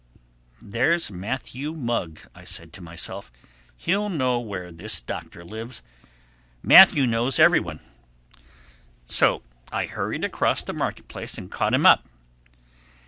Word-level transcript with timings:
"There's 0.63 1.11
Matthew 1.11 1.73
Mugg," 1.73 2.21
I 2.33 2.43
said 2.43 2.73
to 2.73 2.81
myself. 2.81 3.31
"He'll 3.77 4.09
know 4.09 4.39
where 4.39 4.71
this 4.71 4.99
Doctor 4.99 5.45
lives. 5.45 5.83
Matthew 6.63 7.05
knows 7.05 7.37
everyone." 7.37 7.81
So 9.07 9.43
I 9.71 9.85
hurried 9.85 10.23
across 10.23 10.63
the 10.63 10.73
market 10.73 11.07
place 11.07 11.37
and 11.37 11.51
caught 11.51 11.75
him 11.75 11.85
up. 11.85 12.07